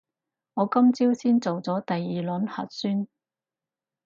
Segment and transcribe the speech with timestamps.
[0.55, 3.07] 我今朝先做咗第二輪核酸